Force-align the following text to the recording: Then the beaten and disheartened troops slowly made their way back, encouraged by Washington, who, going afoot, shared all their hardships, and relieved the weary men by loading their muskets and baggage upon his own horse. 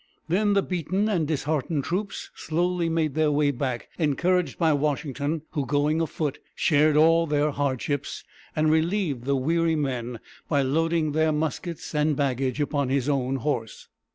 Then 0.27 0.53
the 0.53 0.63
beaten 0.63 1.07
and 1.07 1.27
disheartened 1.27 1.83
troops 1.83 2.31
slowly 2.35 2.89
made 2.89 3.13
their 3.13 3.29
way 3.31 3.51
back, 3.51 3.87
encouraged 3.99 4.57
by 4.57 4.73
Washington, 4.73 5.43
who, 5.51 5.63
going 5.63 6.01
afoot, 6.01 6.39
shared 6.55 6.97
all 6.97 7.27
their 7.27 7.51
hardships, 7.51 8.23
and 8.55 8.71
relieved 8.71 9.25
the 9.25 9.35
weary 9.35 9.75
men 9.75 10.19
by 10.49 10.63
loading 10.63 11.11
their 11.11 11.31
muskets 11.31 11.93
and 11.93 12.15
baggage 12.15 12.59
upon 12.59 12.89
his 12.89 13.07
own 13.07 13.35
horse. 13.35 13.89